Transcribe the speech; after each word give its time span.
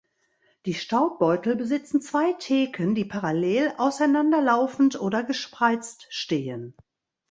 Die 0.65 0.73
Staubbeutel 0.73 1.55
besitzen 1.55 2.01
zwei 2.01 2.33
Theken, 2.33 2.95
die 2.95 3.05
parallel, 3.05 3.71
auseinander 3.77 4.41
laufend 4.41 4.99
oder 4.99 5.21
gespreizt 5.23 6.07
stehen. 6.09 6.73